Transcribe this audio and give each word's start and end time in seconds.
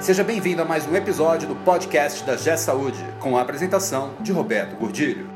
Seja 0.00 0.24
bem-vindo 0.24 0.62
a 0.62 0.64
mais 0.64 0.86
um 0.86 0.96
episódio 0.96 1.46
do 1.46 1.54
podcast 1.56 2.24
da 2.24 2.34
G 2.34 2.56
Saúde, 2.56 2.98
com 3.20 3.36
a 3.36 3.42
apresentação 3.42 4.14
de 4.20 4.32
Roberto 4.32 4.74
Gordilho. 4.76 5.28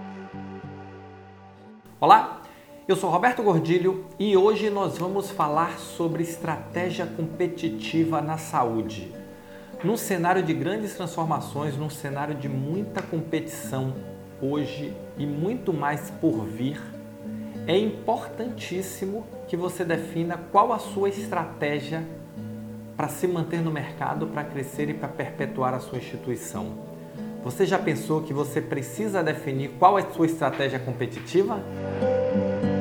Olá, 2.00 2.41
eu 2.89 2.97
sou 2.97 3.11
Roberto 3.11 3.42
Gordilho 3.42 4.07
e 4.19 4.35
hoje 4.39 4.71
nós 4.71 4.97
vamos 4.97 5.31
falar 5.31 5.79
sobre 5.79 6.23
estratégia 6.23 7.05
competitiva 7.05 8.23
na 8.23 8.39
saúde. 8.39 9.12
Num 9.85 9.98
cenário 9.98 10.43
de 10.43 10.55
grandes 10.55 10.95
transformações, 10.95 11.77
num 11.77 11.91
cenário 11.91 12.35
de 12.35 12.49
muita 12.49 13.03
competição 13.03 13.93
hoje 14.41 14.96
e 15.19 15.27
muito 15.27 15.75
mais 15.75 16.11
por 16.23 16.43
vir, 16.46 16.81
é 17.67 17.77
importantíssimo 17.77 19.27
que 19.46 19.59
você 19.59 19.85
defina 19.85 20.39
qual 20.51 20.73
a 20.73 20.79
sua 20.79 21.11
estratégia 21.11 22.03
para 22.97 23.09
se 23.09 23.27
manter 23.27 23.61
no 23.61 23.71
mercado, 23.71 24.29
para 24.29 24.45
crescer 24.45 24.89
e 24.89 24.95
para 24.95 25.09
perpetuar 25.09 25.75
a 25.75 25.80
sua 25.80 25.98
instituição. 25.98 26.73
Você 27.43 27.66
já 27.66 27.79
pensou 27.79 28.23
que 28.23 28.33
você 28.33 28.61
precisa 28.61 29.23
definir 29.23 29.71
qual 29.79 29.98
é 29.98 30.02
a 30.02 30.11
sua 30.11 30.27
estratégia 30.27 30.79
competitiva? 30.79 31.61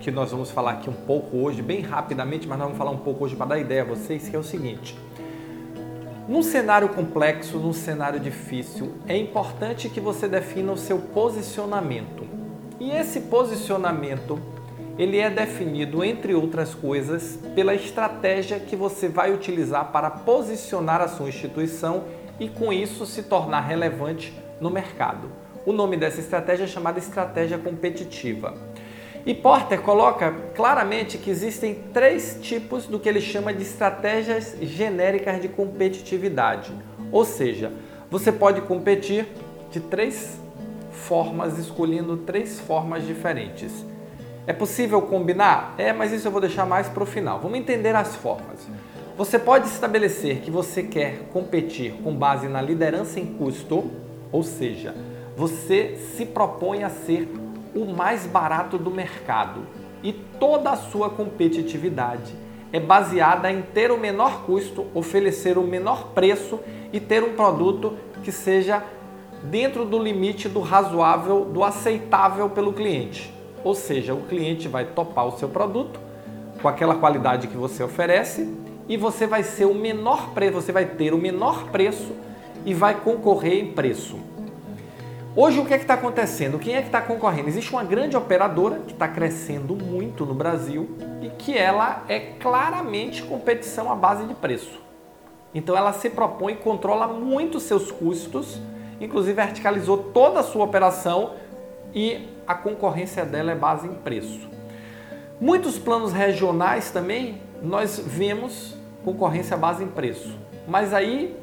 que 0.00 0.10
nós 0.10 0.30
vamos 0.30 0.50
falar 0.50 0.72
aqui 0.72 0.90
um 0.90 0.94
pouco 0.94 1.38
hoje, 1.38 1.62
bem 1.62 1.80
rapidamente, 1.80 2.46
mas 2.46 2.58
nós 2.58 2.66
vamos 2.66 2.78
falar 2.78 2.90
um 2.90 2.98
pouco 2.98 3.24
hoje 3.24 3.36
para 3.36 3.46
dar 3.46 3.58
ideia 3.58 3.82
a 3.82 3.84
vocês, 3.84 4.28
que 4.28 4.36
é 4.36 4.38
o 4.38 4.42
seguinte. 4.42 4.96
Num 6.28 6.42
cenário 6.42 6.88
complexo, 6.88 7.58
num 7.58 7.72
cenário 7.72 8.18
difícil, 8.18 8.94
é 9.06 9.16
importante 9.16 9.88
que 9.88 10.00
você 10.00 10.26
defina 10.26 10.72
o 10.72 10.76
seu 10.76 10.98
posicionamento. 10.98 12.26
E 12.80 12.90
esse 12.90 13.20
posicionamento, 13.20 14.38
ele 14.98 15.18
é 15.18 15.30
definido, 15.30 16.02
entre 16.02 16.34
outras 16.34 16.74
coisas, 16.74 17.38
pela 17.54 17.74
estratégia 17.74 18.58
que 18.58 18.74
você 18.74 19.08
vai 19.08 19.32
utilizar 19.32 19.92
para 19.92 20.10
posicionar 20.10 21.00
a 21.00 21.08
sua 21.08 21.28
instituição 21.28 22.04
e 22.40 22.48
com 22.48 22.72
isso 22.72 23.06
se 23.06 23.22
tornar 23.22 23.60
relevante 23.60 24.34
no 24.60 24.68
mercado. 24.68 25.30
O 25.64 25.72
nome 25.72 25.96
dessa 25.96 26.20
estratégia 26.20 26.64
é 26.64 26.68
chamada 26.68 26.98
estratégia 26.98 27.56
competitiva. 27.56 28.65
E 29.26 29.34
Porter 29.34 29.80
coloca 29.80 30.32
claramente 30.54 31.18
que 31.18 31.28
existem 31.28 31.74
três 31.92 32.38
tipos 32.40 32.86
do 32.86 33.00
que 33.00 33.08
ele 33.08 33.20
chama 33.20 33.52
de 33.52 33.62
estratégias 33.62 34.56
genéricas 34.62 35.42
de 35.42 35.48
competitividade. 35.48 36.72
Ou 37.10 37.24
seja, 37.24 37.72
você 38.08 38.30
pode 38.30 38.60
competir 38.60 39.26
de 39.72 39.80
três 39.80 40.38
formas, 40.92 41.58
escolhendo 41.58 42.18
três 42.18 42.60
formas 42.60 43.04
diferentes. 43.04 43.84
É 44.46 44.52
possível 44.52 45.02
combinar? 45.02 45.74
É, 45.76 45.92
mas 45.92 46.12
isso 46.12 46.28
eu 46.28 46.30
vou 46.30 46.40
deixar 46.40 46.64
mais 46.64 46.88
para 46.88 47.02
o 47.02 47.06
final. 47.06 47.40
Vamos 47.40 47.58
entender 47.58 47.96
as 47.96 48.14
formas. 48.14 48.68
Você 49.18 49.40
pode 49.40 49.66
estabelecer 49.66 50.36
que 50.36 50.52
você 50.52 50.84
quer 50.84 51.22
competir 51.32 51.94
com 52.04 52.14
base 52.14 52.46
na 52.46 52.62
liderança 52.62 53.18
em 53.18 53.26
custo, 53.26 53.90
ou 54.30 54.44
seja, 54.44 54.94
você 55.36 55.96
se 56.16 56.24
propõe 56.24 56.84
a 56.84 56.90
ser 56.90 57.28
o 57.76 57.86
mais 57.86 58.26
barato 58.26 58.78
do 58.78 58.90
mercado 58.90 59.60
e 60.02 60.12
toda 60.12 60.70
a 60.70 60.76
sua 60.76 61.10
competitividade 61.10 62.34
é 62.72 62.80
baseada 62.80 63.50
em 63.50 63.62
ter 63.62 63.90
o 63.90 63.98
menor 63.98 64.42
custo, 64.44 64.86
oferecer 64.94 65.56
o 65.56 65.62
menor 65.62 66.08
preço 66.14 66.60
e 66.92 66.98
ter 66.98 67.22
um 67.22 67.34
produto 67.34 67.96
que 68.22 68.32
seja 68.32 68.82
dentro 69.42 69.84
do 69.84 69.98
limite 70.02 70.48
do 70.48 70.60
razoável, 70.60 71.44
do 71.44 71.62
aceitável 71.62 72.50
pelo 72.50 72.72
cliente. 72.72 73.32
Ou 73.62 73.74
seja, 73.74 74.14
o 74.14 74.22
cliente 74.22 74.68
vai 74.68 74.84
topar 74.84 75.26
o 75.26 75.38
seu 75.38 75.48
produto 75.48 76.00
com 76.60 76.68
aquela 76.68 76.94
qualidade 76.94 77.48
que 77.48 77.56
você 77.56 77.82
oferece 77.82 78.52
e 78.88 78.96
você 78.96 79.26
vai 79.26 79.42
ser 79.42 79.64
o 79.64 79.74
menor 79.74 80.30
preço, 80.30 80.54
você 80.54 80.72
vai 80.72 80.84
ter 80.84 81.12
o 81.12 81.18
menor 81.18 81.64
preço 81.70 82.12
e 82.64 82.74
vai 82.74 82.94
concorrer 82.94 83.64
em 83.64 83.72
preço. 83.72 84.18
Hoje 85.38 85.60
o 85.60 85.66
que 85.66 85.74
é 85.74 85.76
está 85.76 85.92
acontecendo? 85.92 86.58
Quem 86.58 86.76
é 86.76 86.80
que 86.80 86.86
está 86.86 87.02
concorrendo? 87.02 87.50
Existe 87.50 87.70
uma 87.70 87.84
grande 87.84 88.16
operadora 88.16 88.78
que 88.78 88.94
está 88.94 89.06
crescendo 89.06 89.76
muito 89.76 90.24
no 90.24 90.32
Brasil 90.32 90.96
e 91.20 91.28
que 91.28 91.54
ela 91.54 92.04
é 92.08 92.18
claramente 92.40 93.22
competição 93.22 93.92
à 93.92 93.94
base 93.94 94.24
de 94.24 94.32
preço. 94.32 94.80
Então 95.54 95.76
ela 95.76 95.92
se 95.92 96.08
propõe 96.08 96.54
e 96.54 96.56
controla 96.56 97.06
muito 97.06 97.60
seus 97.60 97.90
custos, 97.90 98.58
inclusive 98.98 99.34
verticalizou 99.34 99.98
toda 100.04 100.40
a 100.40 100.42
sua 100.42 100.64
operação 100.64 101.34
e 101.94 102.26
a 102.46 102.54
concorrência 102.54 103.22
dela 103.22 103.52
é 103.52 103.54
base 103.54 103.86
em 103.86 103.92
preço. 103.92 104.48
Muitos 105.38 105.78
planos 105.78 106.14
regionais 106.14 106.90
também 106.90 107.42
nós 107.62 107.98
vemos 108.02 108.74
concorrência 109.04 109.54
à 109.54 109.58
base 109.58 109.84
em 109.84 109.88
preço. 109.88 110.34
Mas 110.66 110.94
aí 110.94 111.36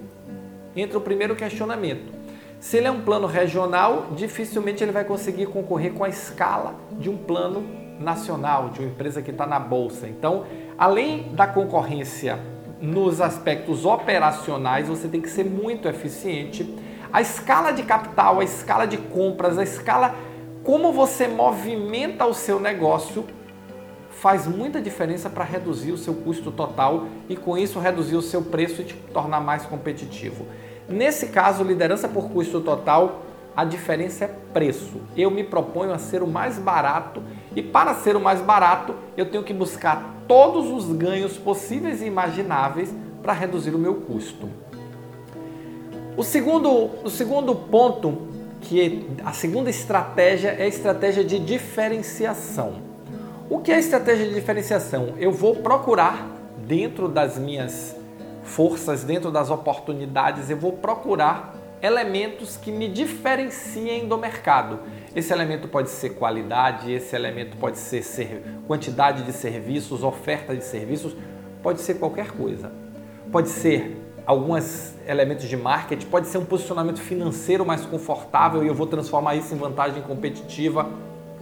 entra 0.75 0.97
o 0.97 1.01
primeiro 1.01 1.35
questionamento 1.35 2.22
se 2.63 2.77
ele 2.77 2.87
é 2.87 2.91
um 2.91 3.01
plano 3.01 3.27
regional, 3.27 4.07
dificilmente 4.15 4.81
ele 4.81 4.93
vai 4.93 5.03
conseguir 5.03 5.47
concorrer 5.47 5.91
com 5.91 6.05
a 6.05 6.07
escala 6.07 6.73
de 6.93 7.09
um 7.09 7.17
plano 7.17 7.61
nacional, 7.99 8.69
de 8.69 8.79
uma 8.79 8.87
empresa 8.87 9.21
que 9.21 9.31
está 9.31 9.45
na 9.45 9.59
bolsa. 9.59 10.07
Então, 10.07 10.45
além 10.77 11.23
da 11.33 11.45
concorrência 11.45 12.39
nos 12.79 13.19
aspectos 13.19 13.85
operacionais, 13.85 14.87
você 14.87 15.09
tem 15.09 15.19
que 15.19 15.29
ser 15.29 15.43
muito 15.43 15.89
eficiente. 15.89 16.73
A 17.11 17.21
escala 17.21 17.73
de 17.73 17.83
capital, 17.83 18.39
a 18.39 18.45
escala 18.45 18.87
de 18.87 18.95
compras, 18.95 19.57
a 19.57 19.63
escala 19.63 20.15
como 20.63 20.93
você 20.93 21.27
movimenta 21.27 22.25
o 22.25 22.33
seu 22.33 22.61
negócio 22.61 23.25
faz 24.09 24.47
muita 24.47 24.81
diferença 24.81 25.29
para 25.29 25.43
reduzir 25.43 25.91
o 25.91 25.97
seu 25.97 26.13
custo 26.13 26.49
total 26.49 27.07
e 27.27 27.35
com 27.35 27.57
isso 27.57 27.77
reduzir 27.77 28.15
o 28.15 28.21
seu 28.21 28.41
preço 28.41 28.83
e 28.83 28.85
te 28.85 28.93
tornar 28.93 29.41
mais 29.41 29.65
competitivo. 29.65 30.47
Nesse 30.87 31.27
caso, 31.27 31.63
liderança 31.63 32.07
por 32.07 32.29
custo 32.29 32.59
total, 32.61 33.21
a 33.55 33.63
diferença 33.63 34.25
é 34.25 34.27
preço. 34.53 35.01
Eu 35.15 35.29
me 35.29 35.43
proponho 35.43 35.93
a 35.93 35.97
ser 35.97 36.23
o 36.23 36.27
mais 36.27 36.57
barato 36.57 37.21
e 37.55 37.61
para 37.61 37.93
ser 37.93 38.15
o 38.15 38.19
mais 38.19 38.41
barato, 38.41 38.95
eu 39.15 39.29
tenho 39.29 39.43
que 39.43 39.53
buscar 39.53 40.23
todos 40.27 40.69
os 40.71 40.95
ganhos 40.95 41.37
possíveis 41.37 42.01
e 42.01 42.05
imagináveis 42.05 42.93
para 43.21 43.33
reduzir 43.33 43.73
o 43.75 43.79
meu 43.79 43.95
custo. 43.95 44.49
O 46.17 46.23
segundo, 46.23 46.89
o 47.03 47.09
segundo 47.09 47.55
ponto, 47.55 48.27
que 48.61 48.81
é 48.81 49.25
a 49.25 49.33
segunda 49.33 49.69
estratégia 49.69 50.49
é 50.49 50.63
a 50.63 50.67
estratégia 50.67 51.23
de 51.23 51.39
diferenciação. 51.39 52.75
O 53.49 53.59
que 53.59 53.71
é 53.71 53.75
a 53.75 53.79
estratégia 53.79 54.27
de 54.27 54.33
diferenciação? 54.33 55.13
Eu 55.17 55.31
vou 55.31 55.55
procurar 55.55 56.27
dentro 56.65 57.07
das 57.07 57.37
minhas 57.37 57.95
forças, 58.43 59.03
dentro 59.03 59.31
das 59.31 59.49
oportunidades, 59.49 60.49
eu 60.49 60.57
vou 60.57 60.73
procurar 60.73 61.55
elementos 61.81 62.55
que 62.55 62.71
me 62.71 62.87
diferenciem 62.87 64.07
do 64.07 64.17
mercado. 64.17 64.79
Esse 65.13 65.33
elemento 65.33 65.67
pode 65.67 65.89
ser 65.89 66.11
qualidade, 66.11 66.91
esse 66.91 67.13
elemento 67.13 67.57
pode 67.57 67.77
ser, 67.77 68.03
ser 68.03 68.41
quantidade 68.65 69.23
de 69.23 69.33
serviços, 69.33 70.01
oferta 70.01 70.55
de 70.55 70.63
serviços, 70.63 71.15
pode 71.61 71.81
ser 71.81 71.95
qualquer 71.95 72.31
coisa. 72.31 72.71
Pode 73.31 73.49
ser 73.49 73.97
alguns 74.25 74.93
elementos 75.05 75.45
de 75.45 75.57
marketing, 75.57 76.05
pode 76.07 76.27
ser 76.27 76.37
um 76.37 76.45
posicionamento 76.45 77.01
financeiro 77.01 77.65
mais 77.65 77.85
confortável 77.85 78.63
e 78.63 78.67
eu 78.67 78.73
vou 78.73 78.87
transformar 78.87 79.35
isso 79.35 79.53
em 79.53 79.57
vantagem 79.57 80.01
competitiva. 80.03 80.89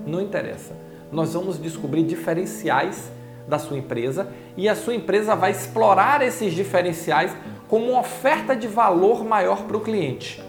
Não 0.06 0.20
interessa. 0.20 0.74
Nós 1.12 1.34
vamos 1.34 1.62
descobrir 1.62 2.04
diferenciais 2.04 3.12
da 3.52 3.60
sua 3.60 3.78
empresa 3.78 4.30
e 4.56 4.70
a 4.70 4.76
sua 4.76 4.96
empresa 4.96 5.36
vai 5.36 5.52
explorar 5.52 6.22
esses 6.22 6.54
diferenciais 6.54 7.36
como 7.68 7.92
uma 7.92 8.00
oferta 8.00 8.56
de 8.56 8.66
valor 8.66 9.26
maior 9.26 9.64
para 9.64 9.76
o 9.76 9.82
cliente. 9.82 10.42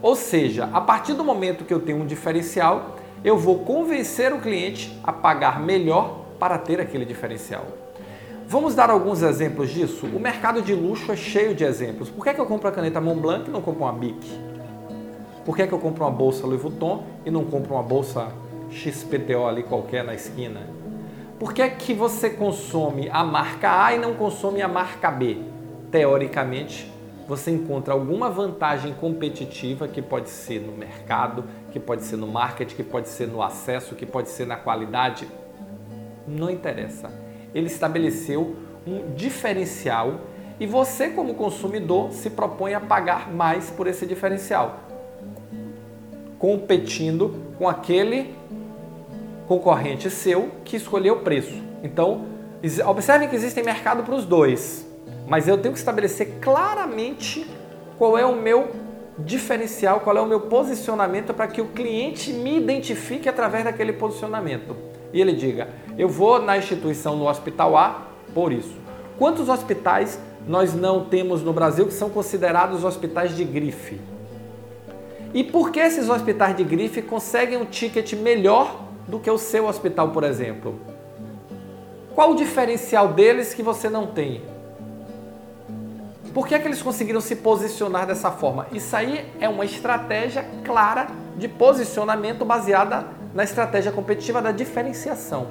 Ou 0.00 0.14
seja, 0.14 0.70
a 0.72 0.80
partir 0.80 1.14
do 1.14 1.24
momento 1.24 1.64
que 1.64 1.74
eu 1.74 1.80
tenho 1.80 1.98
um 1.98 2.06
diferencial, 2.06 2.96
eu 3.24 3.36
vou 3.36 3.58
convencer 3.64 4.32
o 4.32 4.38
cliente 4.38 4.96
a 5.02 5.12
pagar 5.12 5.60
melhor 5.60 6.26
para 6.38 6.56
ter 6.56 6.80
aquele 6.80 7.04
diferencial. 7.04 7.66
Vamos 8.46 8.72
dar 8.72 8.88
alguns 8.88 9.20
exemplos 9.20 9.70
disso? 9.70 10.06
O 10.06 10.20
mercado 10.20 10.62
de 10.62 10.72
luxo 10.72 11.10
é 11.10 11.16
cheio 11.16 11.56
de 11.56 11.64
exemplos. 11.64 12.08
Por 12.08 12.22
que, 12.22 12.30
é 12.30 12.34
que 12.34 12.40
eu 12.40 12.46
compro 12.46 12.68
a 12.68 12.72
caneta 12.72 13.00
Montblanc 13.00 13.48
e 13.48 13.50
não 13.50 13.60
compro 13.60 13.82
uma 13.82 13.92
Bic? 13.92 14.24
Por 15.44 15.56
que, 15.56 15.62
é 15.62 15.66
que 15.66 15.72
eu 15.72 15.78
compro 15.80 16.04
uma 16.04 16.10
bolsa 16.10 16.46
Louis 16.46 16.62
Vuitton 16.62 17.04
e 17.26 17.32
não 17.32 17.44
compro 17.44 17.74
uma 17.74 17.82
bolsa 17.82 18.28
XPTO 18.70 19.44
ali 19.44 19.64
qualquer 19.64 20.04
na 20.04 20.14
esquina? 20.14 20.78
Por 21.38 21.54
que 21.54 21.62
é 21.62 21.68
que 21.68 21.94
você 21.94 22.30
consome 22.30 23.08
a 23.12 23.22
marca 23.22 23.84
A 23.84 23.94
e 23.94 23.98
não 23.98 24.14
consome 24.14 24.60
a 24.60 24.66
marca 24.66 25.08
B? 25.08 25.38
Teoricamente, 25.88 26.92
você 27.28 27.52
encontra 27.52 27.94
alguma 27.94 28.28
vantagem 28.28 28.92
competitiva 28.94 29.86
que 29.86 30.02
pode 30.02 30.30
ser 30.30 30.60
no 30.60 30.72
mercado, 30.72 31.44
que 31.70 31.78
pode 31.78 32.02
ser 32.02 32.16
no 32.16 32.26
marketing, 32.26 32.74
que 32.74 32.82
pode 32.82 33.08
ser 33.08 33.28
no 33.28 33.40
acesso, 33.40 33.94
que 33.94 34.04
pode 34.04 34.30
ser 34.30 34.48
na 34.48 34.56
qualidade. 34.56 35.28
Não 36.26 36.50
interessa. 36.50 37.08
Ele 37.54 37.68
estabeleceu 37.68 38.56
um 38.84 39.14
diferencial 39.14 40.20
e 40.58 40.66
você, 40.66 41.10
como 41.10 41.34
consumidor, 41.34 42.10
se 42.10 42.30
propõe 42.30 42.74
a 42.74 42.80
pagar 42.80 43.32
mais 43.32 43.70
por 43.70 43.86
esse 43.86 44.04
diferencial, 44.06 44.80
competindo 46.36 47.32
com 47.56 47.68
aquele 47.68 48.34
concorrente 49.48 50.10
seu 50.10 50.50
que 50.62 50.76
escolheu 50.76 51.14
o 51.14 51.20
preço. 51.20 51.54
Então, 51.82 52.26
observem 52.86 53.28
que 53.28 53.34
existe 53.34 53.62
mercado 53.62 54.02
para 54.02 54.14
os 54.14 54.26
dois, 54.26 54.86
mas 55.26 55.48
eu 55.48 55.56
tenho 55.56 55.72
que 55.72 55.80
estabelecer 55.80 56.34
claramente 56.40 57.48
qual 57.96 58.16
é 58.16 58.26
o 58.26 58.36
meu 58.36 58.68
diferencial, 59.18 60.00
qual 60.00 60.16
é 60.16 60.20
o 60.20 60.26
meu 60.26 60.42
posicionamento 60.42 61.32
para 61.32 61.48
que 61.48 61.60
o 61.60 61.66
cliente 61.66 62.32
me 62.32 62.58
identifique 62.58 63.28
através 63.28 63.64
daquele 63.64 63.92
posicionamento. 63.94 64.76
E 65.12 65.20
ele 65.20 65.32
diga: 65.32 65.68
eu 65.96 66.08
vou 66.08 66.40
na 66.40 66.58
instituição 66.58 67.16
no 67.16 67.26
hospital 67.26 67.76
A 67.76 68.02
por 68.34 68.52
isso. 68.52 68.76
Quantos 69.18 69.48
hospitais 69.48 70.20
nós 70.46 70.74
não 70.74 71.06
temos 71.06 71.42
no 71.42 71.52
Brasil 71.52 71.86
que 71.86 71.94
são 71.94 72.10
considerados 72.10 72.84
hospitais 72.84 73.34
de 73.34 73.44
grife? 73.44 73.98
E 75.34 75.42
por 75.42 75.70
que 75.70 75.80
esses 75.80 76.08
hospitais 76.08 76.56
de 76.56 76.64
grife 76.64 77.02
conseguem 77.02 77.58
um 77.58 77.64
ticket 77.64 78.12
melhor 78.12 78.87
do 79.08 79.18
que 79.18 79.30
o 79.30 79.38
seu 79.38 79.66
hospital, 79.66 80.10
por 80.10 80.22
exemplo? 80.22 80.78
Qual 82.14 82.32
o 82.32 82.34
diferencial 82.36 83.08
deles 83.08 83.54
que 83.54 83.62
você 83.62 83.88
não 83.88 84.06
tem? 84.06 84.42
Por 86.34 86.46
que, 86.46 86.54
é 86.54 86.58
que 86.58 86.68
eles 86.68 86.82
conseguiram 86.82 87.20
se 87.20 87.36
posicionar 87.36 88.06
dessa 88.06 88.30
forma? 88.30 88.66
Isso 88.70 88.94
aí 88.94 89.26
é 89.40 89.48
uma 89.48 89.64
estratégia 89.64 90.44
clara 90.62 91.08
de 91.36 91.48
posicionamento 91.48 92.44
baseada 92.44 93.06
na 93.34 93.44
estratégia 93.44 93.90
competitiva 93.90 94.42
da 94.42 94.52
diferenciação. 94.52 95.48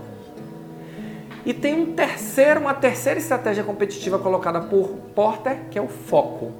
E 1.45 1.54
tem 1.54 1.81
um 1.81 1.94
terceiro, 1.94 2.59
uma 2.59 2.74
terceira 2.74 3.19
estratégia 3.19 3.63
competitiva 3.63 4.19
colocada 4.19 4.62
por 4.62 4.89
Porter, 5.15 5.62
que 5.71 5.80
é 5.80 5.81
o 5.81 5.88
foco. 5.88 6.51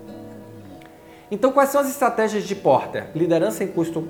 Então, 1.30 1.52
quais 1.52 1.70
são 1.70 1.82
as 1.82 1.90
estratégias 1.90 2.46
de 2.46 2.56
Porter? 2.56 3.08
Liderança 3.14 3.64
em 3.64 3.68
custo 3.68 4.08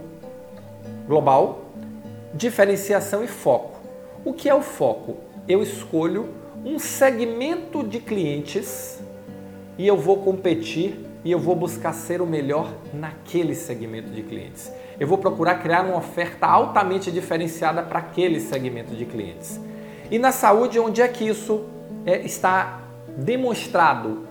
global, 1.07 1.66
diferenciação 2.37 3.23
e 3.23 3.27
foco. 3.27 3.81
O 4.23 4.31
que 4.31 4.47
é 4.47 4.53
o 4.53 4.61
foco? 4.61 5.17
Eu 5.47 5.63
escolho 5.63 6.29
um 6.63 6.77
segmento 6.77 7.83
de 7.83 7.99
clientes 7.99 8.99
e 9.77 9.87
eu 9.87 9.97
vou 9.97 10.17
competir 10.17 10.99
e 11.25 11.31
eu 11.31 11.39
vou 11.39 11.55
buscar 11.55 11.93
ser 11.93 12.21
o 12.21 12.27
melhor 12.27 12.71
naquele 12.93 13.55
segmento 13.55 14.11
de 14.11 14.21
clientes. 14.21 14.71
Eu 14.99 15.07
vou 15.07 15.17
procurar 15.17 15.55
criar 15.55 15.83
uma 15.83 15.97
oferta 15.97 16.45
altamente 16.45 17.11
diferenciada 17.11 17.81
para 17.81 17.99
aquele 17.99 18.39
segmento 18.39 18.95
de 18.95 19.05
clientes. 19.05 19.59
E 20.11 20.19
na 20.19 20.31
saúde, 20.31 20.79
onde 20.79 21.01
é 21.01 21.07
que 21.07 21.27
isso 21.27 21.65
é, 22.05 22.19
está 22.21 22.81
demonstrado, 23.17 24.27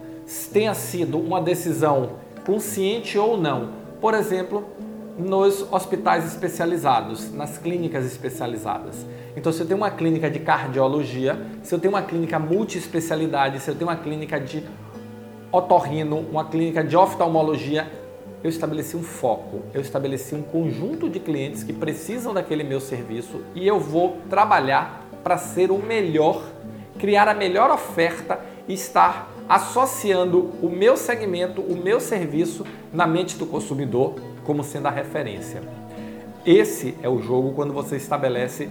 tenha 0.53 0.75
sido 0.75 1.19
uma 1.19 1.41
decisão 1.41 2.13
consciente 2.45 3.19
ou 3.19 3.37
não? 3.37 3.73
Por 4.01 4.15
exemplo, 4.15 4.65
nos 5.19 5.67
hospitais 5.73 6.27
especializados, 6.27 7.33
nas 7.33 7.57
clínicas 7.59 8.05
especializadas. 8.05 9.07
Então, 9.35 9.53
se 9.53 9.61
eu 9.61 9.67
tenho 9.67 9.79
uma 9.79 9.91
clínica 9.91 10.31
de 10.31 10.39
cardiologia, 10.39 11.39
se 11.63 11.75
eu 11.75 11.79
tenho 11.79 11.95
uma 11.95 12.03
clínica 12.03 12.39
multiespecialidade, 12.39 13.61
se 13.61 13.71
eu 13.71 13.75
tenho 13.75 13.89
uma 13.91 13.97
clínica 13.97 14.39
de 14.39 14.63
otorrino, 15.51 16.19
uma 16.31 16.45
clínica 16.45 16.85
de 16.85 16.97
oftalmologia, 16.97 17.91
eu 18.43 18.51
estabeleci 18.51 18.97
um 18.97 19.03
foco, 19.03 19.63
eu 19.73 19.81
estabeleci 19.81 20.35
um 20.35 20.43
conjunto 20.43 21.09
de 21.09 21.19
clientes 21.19 21.65
que 21.65 21.73
precisam 21.73 22.35
daquele 22.35 22.63
meu 22.63 22.81
serviço 22.81 23.43
e 23.55 23.67
eu 23.67 23.81
vou 23.81 24.19
trabalhar 24.29 25.05
para 25.25 25.39
ser 25.39 25.71
o 25.71 25.79
melhor, 25.79 26.43
criar 26.99 27.27
a 27.27 27.35
melhor 27.35 27.71
oferta 27.71 28.39
e 28.69 28.75
estar 28.75 29.33
associando 29.49 30.53
o 30.63 30.69
meu 30.69 30.97
segmento, 30.97 31.61
o 31.61 31.77
meu 31.77 32.01
serviço 32.01 32.65
na 32.93 33.07
mente 33.07 33.37
do 33.37 33.47
consumidor 33.47 34.15
como 34.47 34.63
sendo 34.63 34.87
a 34.87 34.91
referência. 34.91 35.61
Esse 36.47 36.95
é 37.03 37.09
o 37.09 37.21
jogo 37.21 37.53
quando 37.53 37.75
você 37.75 37.97
estabelece 37.97 38.69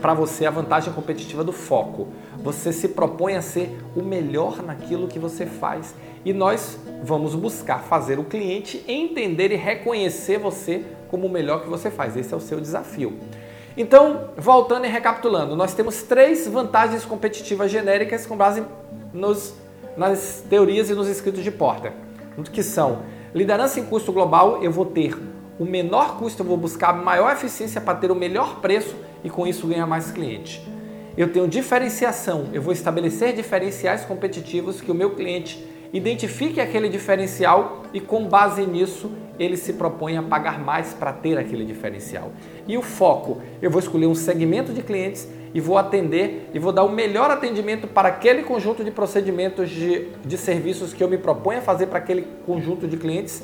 para 0.00 0.12
você 0.12 0.44
a 0.44 0.50
vantagem 0.50 0.92
competitiva 0.92 1.42
do 1.42 1.52
foco. 1.52 2.08
Você 2.42 2.70
se 2.70 2.88
propõe 2.88 3.34
a 3.34 3.42
ser 3.42 3.76
o 3.96 4.02
melhor 4.02 4.62
naquilo 4.62 5.08
que 5.08 5.18
você 5.18 5.46
faz. 5.46 5.94
E 6.24 6.32
nós 6.34 6.78
vamos 7.02 7.34
buscar 7.34 7.78
fazer 7.78 8.18
o 8.18 8.24
cliente 8.24 8.84
entender 8.86 9.50
e 9.50 9.56
reconhecer 9.56 10.38
você 10.38 10.84
como 11.10 11.26
o 11.26 11.30
melhor 11.30 11.62
que 11.62 11.68
você 11.68 11.90
faz. 11.90 12.14
Esse 12.14 12.34
é 12.34 12.36
o 12.36 12.40
seu 12.40 12.60
desafio. 12.60 13.18
Então, 13.76 14.30
voltando 14.36 14.84
e 14.84 14.88
recapitulando, 14.88 15.56
nós 15.56 15.72
temos 15.72 16.02
três 16.02 16.46
vantagens 16.46 17.04
competitivas 17.04 17.70
genéricas 17.70 18.26
com 18.26 18.36
base 18.36 18.62
nos, 19.12 19.54
nas 19.96 20.44
teorias 20.50 20.90
e 20.90 20.94
nos 20.94 21.08
escritos 21.08 21.42
de 21.42 21.50
Porter, 21.50 21.92
que 22.52 22.62
são 22.62 22.98
liderança 23.38 23.78
em 23.78 23.84
custo 23.84 24.12
global, 24.12 24.60
eu 24.64 24.72
vou 24.72 24.84
ter 24.84 25.16
o 25.60 25.64
menor 25.64 26.18
custo, 26.18 26.42
eu 26.42 26.46
vou 26.46 26.56
buscar 26.56 26.92
maior 26.92 27.32
eficiência 27.32 27.80
para 27.80 27.96
ter 27.96 28.10
o 28.10 28.14
melhor 28.14 28.60
preço 28.60 28.96
e 29.22 29.30
com 29.30 29.46
isso 29.46 29.66
ganhar 29.68 29.86
mais 29.86 30.10
cliente. 30.10 30.60
Eu 31.16 31.32
tenho 31.32 31.46
diferenciação, 31.46 32.48
eu 32.52 32.60
vou 32.60 32.72
estabelecer 32.72 33.32
diferenciais 33.32 34.04
competitivos 34.04 34.80
que 34.80 34.90
o 34.90 34.94
meu 34.94 35.14
cliente 35.14 35.64
identifique 35.92 36.60
aquele 36.60 36.88
diferencial 36.88 37.82
e 37.92 38.00
com 38.00 38.26
base 38.26 38.66
nisso 38.66 39.10
ele 39.38 39.56
se 39.56 39.74
propõe 39.74 40.16
a 40.16 40.22
pagar 40.22 40.58
mais 40.58 40.92
para 40.92 41.12
ter 41.12 41.38
aquele 41.38 41.64
diferencial. 41.64 42.32
E 42.66 42.76
o 42.76 42.82
foco, 42.82 43.40
eu 43.62 43.70
vou 43.70 43.80
escolher 43.80 44.06
um 44.06 44.14
segmento 44.14 44.72
de 44.72 44.82
clientes 44.82 45.28
e 45.54 45.60
vou 45.60 45.78
atender 45.78 46.50
e 46.52 46.58
vou 46.58 46.72
dar 46.72 46.84
o 46.84 46.90
melhor 46.90 47.30
atendimento 47.30 47.86
para 47.86 48.08
aquele 48.08 48.42
conjunto 48.42 48.84
de 48.84 48.90
procedimentos 48.90 49.70
de, 49.70 50.08
de 50.24 50.36
serviços 50.36 50.92
que 50.92 51.02
eu 51.02 51.08
me 51.08 51.16
proponho 51.16 51.60
a 51.60 51.62
fazer 51.62 51.86
para 51.86 51.98
aquele 51.98 52.26
conjunto 52.44 52.86
de 52.86 52.96
clientes. 52.96 53.42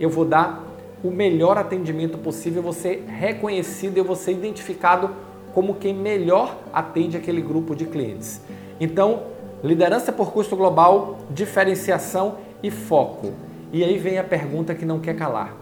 Eu 0.00 0.10
vou 0.10 0.24
dar 0.24 0.64
o 1.02 1.10
melhor 1.10 1.58
atendimento 1.58 2.16
possível, 2.16 2.62
ser 2.72 3.04
reconhecido, 3.06 3.98
vou 4.04 4.16
ser 4.16 4.32
identificado 4.32 5.10
como 5.52 5.74
quem 5.74 5.94
melhor 5.94 6.58
atende 6.72 7.16
aquele 7.16 7.40
grupo 7.40 7.76
de 7.76 7.84
clientes. 7.84 8.40
Então, 8.80 9.33
liderança 9.64 10.12
por 10.12 10.30
custo 10.30 10.54
global, 10.54 11.18
diferenciação 11.30 12.36
e 12.62 12.70
foco. 12.70 13.32
E 13.72 13.82
aí 13.82 13.98
vem 13.98 14.18
a 14.18 14.24
pergunta 14.24 14.74
que 14.74 14.84
não 14.84 15.00
quer 15.00 15.16
calar: 15.16 15.54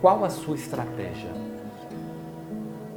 qual 0.00 0.24
a 0.24 0.28
sua 0.28 0.54
estratégia? 0.54 1.30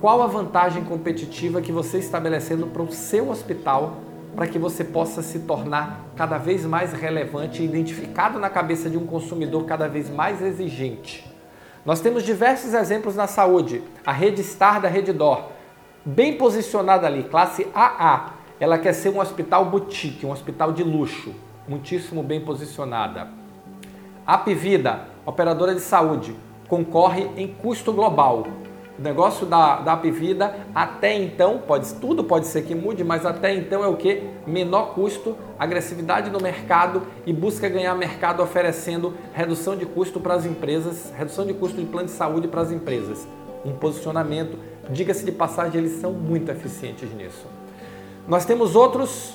Qual 0.01 0.21
a 0.21 0.27
vantagem 0.27 0.83
competitiva 0.83 1.61
que 1.61 1.71
você 1.71 1.97
está 1.97 2.17
estabelecendo 2.17 2.67
para 2.67 2.81
o 2.81 2.91
seu 2.91 3.29
hospital 3.29 3.97
para 4.35 4.47
que 4.47 4.57
você 4.57 4.83
possa 4.83 5.21
se 5.21 5.39
tornar 5.39 6.05
cada 6.15 6.37
vez 6.37 6.65
mais 6.65 6.91
relevante 6.93 7.61
e 7.61 7.65
identificado 7.65 8.39
na 8.39 8.49
cabeça 8.49 8.89
de 8.89 8.97
um 8.97 9.05
consumidor 9.05 9.65
cada 9.65 9.87
vez 9.87 10.09
mais 10.09 10.41
exigente? 10.41 11.29
Nós 11.85 12.01
temos 12.01 12.23
diversos 12.23 12.73
exemplos 12.73 13.15
na 13.15 13.27
saúde. 13.27 13.83
A 14.05 14.11
Rede 14.11 14.43
Star 14.43 14.81
da 14.81 14.87
Reddor 14.87 15.49
bem 16.05 16.37
posicionada 16.37 17.07
ali, 17.07 17.23
classe 17.23 17.67
AA. 17.73 18.40
Ela 18.61 18.77
quer 18.77 18.93
ser 18.93 19.09
um 19.09 19.19
hospital 19.19 19.65
boutique, 19.65 20.23
um 20.23 20.29
hospital 20.31 20.71
de 20.71 20.83
luxo, 20.83 21.33
muitíssimo 21.67 22.21
bem 22.21 22.39
posicionada. 22.39 23.27
Apvida, 24.23 25.07
operadora 25.25 25.73
de 25.73 25.81
saúde, 25.81 26.35
concorre 26.67 27.27
em 27.35 27.47
custo 27.47 27.91
global. 27.91 28.45
O 28.99 29.01
negócio 29.01 29.47
da, 29.47 29.77
da 29.77 29.93
Apvida 29.93 30.55
até 30.75 31.17
então, 31.17 31.57
pode, 31.57 31.91
tudo 31.95 32.23
pode 32.23 32.45
ser 32.45 32.61
que 32.61 32.75
mude, 32.75 33.03
mas 33.03 33.25
até 33.25 33.51
então 33.51 33.83
é 33.83 33.87
o 33.87 33.97
que? 33.97 34.21
Menor 34.45 34.93
custo, 34.93 35.35
agressividade 35.57 36.29
no 36.29 36.39
mercado 36.39 37.01
e 37.25 37.33
busca 37.33 37.67
ganhar 37.67 37.95
mercado 37.95 38.43
oferecendo 38.43 39.15
redução 39.33 39.75
de 39.75 39.87
custo 39.87 40.19
para 40.19 40.35
as 40.35 40.45
empresas, 40.45 41.11
redução 41.17 41.47
de 41.47 41.55
custo 41.55 41.79
de 41.79 41.87
plano 41.87 42.05
de 42.05 42.13
saúde 42.13 42.47
para 42.47 42.61
as 42.61 42.71
empresas. 42.71 43.27
Um 43.65 43.71
posicionamento 43.71 44.55
Diga-se 44.89 45.23
de 45.23 45.31
passagem, 45.31 45.79
eles 45.79 46.01
são 46.01 46.11
muito 46.11 46.51
eficientes 46.51 47.13
nisso. 47.13 47.45
Nós 48.27 48.45
temos 48.45 48.75
outros, 48.75 49.33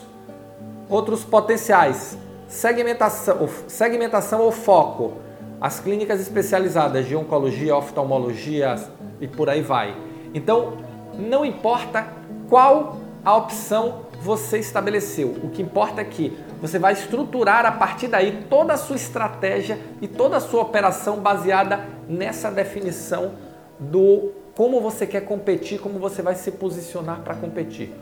outros 0.88 1.24
potenciais. 1.24 2.16
Segmentação, 2.48 3.48
segmentação 3.66 4.40
ou 4.40 4.52
foco. 4.52 5.14
As 5.60 5.80
clínicas 5.80 6.20
especializadas 6.20 7.06
de 7.06 7.16
oncologia, 7.16 7.76
oftalmologia 7.76 8.76
e 9.20 9.26
por 9.26 9.48
aí 9.48 9.62
vai. 9.62 9.96
Então, 10.32 10.74
não 11.18 11.44
importa 11.44 12.06
qual 12.48 12.98
a 13.24 13.36
opção 13.36 14.06
você 14.22 14.58
estabeleceu. 14.58 15.36
O 15.42 15.50
que 15.50 15.62
importa 15.62 16.00
é 16.00 16.04
que 16.04 16.36
você 16.60 16.78
vai 16.78 16.92
estruturar 16.92 17.66
a 17.66 17.72
partir 17.72 18.08
daí 18.08 18.44
toda 18.48 18.74
a 18.74 18.76
sua 18.76 18.96
estratégia 18.96 19.78
e 20.00 20.06
toda 20.06 20.36
a 20.36 20.40
sua 20.40 20.62
operação 20.62 21.18
baseada 21.18 21.86
nessa 22.08 22.50
definição 22.50 23.32
do 23.78 24.32
como 24.54 24.80
você 24.80 25.06
quer 25.06 25.22
competir, 25.22 25.78
como 25.80 25.98
você 25.98 26.22
vai 26.22 26.34
se 26.34 26.50
posicionar 26.50 27.20
para 27.20 27.34
competir. 27.34 27.92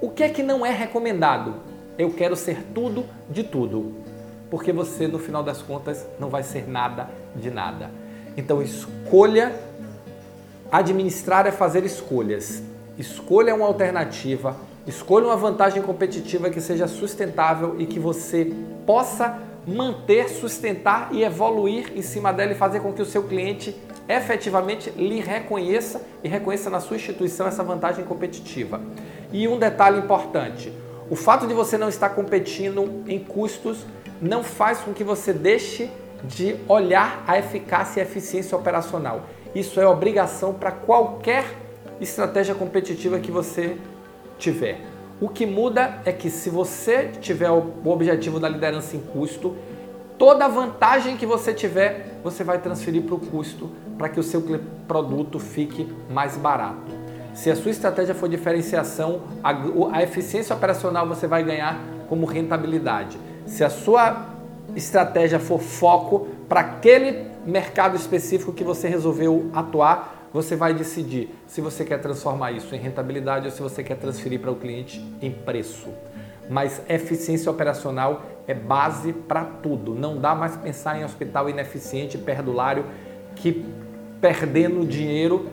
O 0.00 0.10
que 0.10 0.22
é 0.22 0.28
que 0.28 0.42
não 0.42 0.64
é 0.64 0.70
recomendado? 0.70 1.56
Eu 1.98 2.10
quero 2.10 2.34
ser 2.34 2.62
tudo 2.74 3.04
de 3.28 3.44
tudo, 3.44 3.94
porque 4.50 4.72
você 4.72 5.06
no 5.06 5.18
final 5.18 5.42
das 5.42 5.60
contas 5.60 6.06
não 6.18 6.28
vai 6.28 6.42
ser 6.42 6.68
nada 6.68 7.10
de 7.36 7.50
nada. 7.50 7.90
Então 8.36 8.62
escolha 8.62 9.54
administrar 10.72 11.46
é 11.46 11.50
fazer 11.50 11.84
escolhas. 11.84 12.62
Escolha 12.96 13.54
uma 13.54 13.66
alternativa, 13.66 14.56
Escolha 14.86 15.26
uma 15.26 15.36
vantagem 15.36 15.82
competitiva 15.82 16.48
que 16.48 16.60
seja 16.60 16.88
sustentável 16.88 17.76
e 17.78 17.86
que 17.86 17.98
você 17.98 18.50
possa 18.86 19.38
manter, 19.66 20.30
sustentar 20.30 21.10
e 21.12 21.22
evoluir 21.22 21.92
em 21.94 22.00
cima 22.00 22.32
dela 22.32 22.52
e 22.52 22.54
fazer 22.54 22.80
com 22.80 22.92
que 22.92 23.02
o 23.02 23.04
seu 23.04 23.24
cliente 23.24 23.76
efetivamente 24.08 24.90
lhe 24.90 25.20
reconheça 25.20 26.00
e 26.24 26.28
reconheça 26.28 26.70
na 26.70 26.80
sua 26.80 26.96
instituição 26.96 27.46
essa 27.46 27.62
vantagem 27.62 28.04
competitiva. 28.06 28.80
E 29.32 29.46
um 29.48 29.58
detalhe 29.58 29.98
importante: 29.98 30.72
o 31.08 31.16
fato 31.16 31.46
de 31.46 31.54
você 31.54 31.76
não 31.76 31.88
estar 31.88 32.10
competindo 32.10 33.02
em 33.06 33.18
custos 33.18 33.86
não 34.20 34.42
faz 34.42 34.80
com 34.80 34.92
que 34.92 35.02
você 35.02 35.32
deixe 35.32 35.90
de 36.24 36.56
olhar 36.68 37.24
a 37.26 37.38
eficácia 37.38 38.00
e 38.00 38.02
a 38.02 38.06
eficiência 38.06 38.56
operacional. 38.56 39.22
Isso 39.54 39.80
é 39.80 39.86
obrigação 39.86 40.52
para 40.52 40.70
qualquer 40.70 41.44
estratégia 42.00 42.54
competitiva 42.54 43.18
que 43.18 43.30
você 43.30 43.76
tiver. 44.38 44.80
O 45.20 45.28
que 45.28 45.44
muda 45.44 46.00
é 46.04 46.12
que 46.12 46.30
se 46.30 46.48
você 46.48 47.10
tiver 47.20 47.50
o 47.50 47.72
objetivo 47.84 48.40
da 48.40 48.48
liderança 48.48 48.96
em 48.96 49.00
custo, 49.00 49.56
toda 50.16 50.48
vantagem 50.48 51.16
que 51.16 51.26
você 51.26 51.52
tiver, 51.52 52.18
você 52.22 52.42
vai 52.44 52.58
transferir 52.58 53.02
para 53.02 53.14
o 53.14 53.18
custo 53.18 53.70
para 53.98 54.08
que 54.08 54.18
o 54.18 54.22
seu 54.22 54.42
produto 54.88 55.38
fique 55.38 55.86
mais 56.08 56.36
barato. 56.36 56.99
Se 57.34 57.50
a 57.50 57.56
sua 57.56 57.70
estratégia 57.70 58.14
for 58.14 58.28
diferenciação, 58.28 59.22
a, 59.42 59.50
a 59.92 60.02
eficiência 60.02 60.54
operacional 60.54 61.06
você 61.06 61.26
vai 61.26 61.42
ganhar 61.42 61.78
como 62.08 62.26
rentabilidade. 62.26 63.18
Se 63.46 63.64
a 63.64 63.70
sua 63.70 64.26
estratégia 64.76 65.38
for 65.38 65.60
foco 65.60 66.28
para 66.48 66.60
aquele 66.60 67.26
mercado 67.46 67.96
específico 67.96 68.52
que 68.52 68.64
você 68.64 68.88
resolveu 68.88 69.50
atuar, 69.52 70.28
você 70.32 70.54
vai 70.54 70.72
decidir 70.72 71.34
se 71.46 71.60
você 71.60 71.84
quer 71.84 72.00
transformar 72.00 72.52
isso 72.52 72.74
em 72.74 72.78
rentabilidade 72.78 73.46
ou 73.46 73.52
se 73.52 73.60
você 73.60 73.82
quer 73.82 73.96
transferir 73.96 74.40
para 74.40 74.50
o 74.50 74.56
cliente 74.56 75.04
em 75.20 75.30
preço. 75.30 75.88
Mas 76.48 76.82
eficiência 76.88 77.50
operacional 77.50 78.22
é 78.46 78.54
base 78.54 79.12
para 79.12 79.44
tudo. 79.44 79.94
Não 79.94 80.18
dá 80.18 80.34
mais 80.34 80.56
pensar 80.56 80.98
em 81.00 81.04
hospital 81.04 81.48
ineficiente, 81.48 82.18
perdulário, 82.18 82.84
que 83.36 83.64
perdendo 84.20 84.84
dinheiro 84.84 85.48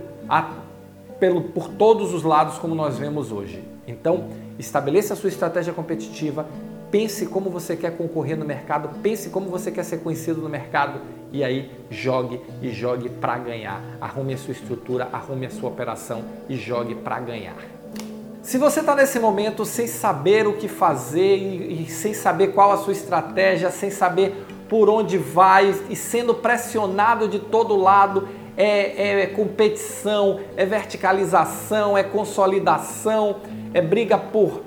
pelo, 1.20 1.42
por 1.42 1.70
todos 1.70 2.14
os 2.14 2.24
lados, 2.24 2.58
como 2.58 2.76
nós 2.76 2.98
vemos 2.98 3.32
hoje. 3.32 3.64
Então, 3.88 4.30
estabeleça 4.60 5.14
a 5.14 5.18
sua 5.18 5.30
estratégia 5.30 5.74
competitiva, 5.74 6.46
pense 6.92 7.26
como 7.26 7.50
você 7.50 7.76
quer 7.76 7.98
concorrer 7.98 8.38
no 8.38 8.46
mercado, 8.46 8.90
pense 9.02 9.30
como 9.30 9.50
você 9.50 9.72
quer 9.72 9.84
ser 9.84 10.00
conhecido 10.00 10.42
no 10.42 10.50
mercado 10.50 11.02
e 11.32 11.44
aí 11.44 11.72
jogue 11.90 12.42
e 12.62 12.70
jogue 12.70 13.10
para 13.10 13.38
ganhar. 13.38 13.82
Arrume 14.00 14.34
a 14.34 14.38
sua 14.38 14.52
estrutura, 14.52 15.08
arrume 15.12 15.46
a 15.46 15.50
sua 15.50 15.70
operação 15.70 16.24
e 16.48 16.56
jogue 16.56 16.96
para 16.96 17.20
ganhar. 17.20 17.58
Se 18.42 18.58
você 18.58 18.80
está 18.80 18.96
nesse 18.96 19.20
momento 19.20 19.66
sem 19.66 19.88
saber 19.88 20.48
o 20.48 20.54
que 20.54 20.70
fazer 20.70 21.36
e, 21.38 21.84
e 21.84 21.90
sem 21.90 22.14
saber 22.14 22.54
qual 22.54 22.72
a 22.72 22.78
sua 22.78 22.94
estratégia, 22.94 23.70
sem 23.70 23.90
saber 23.90 24.46
por 24.70 24.90
onde 24.90 25.18
vai 25.18 25.76
e 25.90 25.96
sendo 25.96 26.34
pressionado 26.34 27.28
de 27.28 27.40
todo 27.40 27.76
lado, 27.76 28.28
é, 28.58 29.22
é, 29.22 29.28
competição, 29.28 30.40
é 30.58 30.66
verticalização, 30.66 31.96
é 31.96 32.04
consolidação, 32.04 33.38
é 33.74 33.82
briga 33.82 34.18
por, 34.18 34.64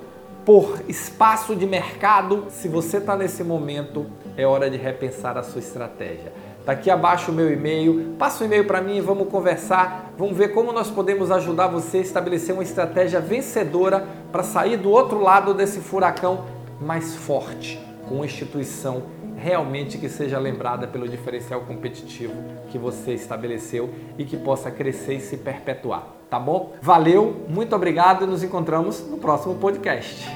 por 0.46 0.80
espaço 0.88 1.56
de 1.56 1.66
mercado. 1.66 2.46
Se 2.50 2.68
você 2.68 2.98
está 2.98 3.16
nesse 3.16 3.42
momento, 3.42 4.06
é 4.36 4.46
hora 4.46 4.70
de 4.70 4.76
repensar 4.76 5.36
a 5.36 5.42
sua 5.42 5.58
estratégia. 5.58 6.32
Tá 6.64 6.72
aqui 6.72 6.90
abaixo 6.90 7.32
o 7.32 7.34
meu 7.34 7.52
e-mail. 7.52 8.14
Passa 8.18 8.44
o 8.44 8.46
e-mail 8.46 8.64
para 8.64 8.80
mim 8.80 8.98
e 8.98 9.00
vamos 9.00 9.28
conversar. 9.28 10.12
Vamos 10.16 10.36
ver 10.36 10.48
como 10.48 10.72
nós 10.72 10.88
podemos 10.90 11.30
ajudar 11.30 11.66
você 11.66 11.98
a 11.98 12.02
estabelecer 12.02 12.54
uma 12.54 12.62
estratégia 12.62 13.20
vencedora 13.20 14.06
para 14.30 14.42
sair 14.42 14.76
do 14.76 14.90
outro 14.90 15.20
lado 15.20 15.52
desse 15.52 15.80
furacão 15.80 16.44
mais 16.80 17.14
forte, 17.16 17.80
com 18.08 18.16
uma 18.16 18.26
instituição 18.26 19.02
realmente 19.42 19.98
que 19.98 20.08
seja 20.08 20.38
lembrada 20.38 20.86
pelo 20.86 21.08
diferencial 21.08 21.62
competitivo 21.62 22.34
que 22.70 22.78
você 22.78 23.14
estabeleceu 23.14 23.92
e 24.18 24.24
que 24.24 24.36
possa 24.36 24.70
crescer 24.70 25.14
e 25.14 25.20
se 25.20 25.38
perpetuar, 25.38 26.06
tá 26.28 26.38
bom? 26.38 26.74
Valeu, 26.82 27.46
muito 27.48 27.74
obrigado 27.74 28.24
e 28.24 28.26
nos 28.26 28.42
encontramos 28.42 29.00
no 29.08 29.16
próximo 29.16 29.54
podcast. 29.54 30.28